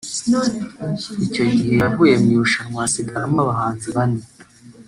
icyo 1.25 1.43
gihe 1.51 1.73
yavuye 1.83 2.13
mu 2.21 2.27
irushanwa 2.33 2.79
hasigaramo 2.83 3.37
abahanzi 3.43 3.87
bane 3.95 4.23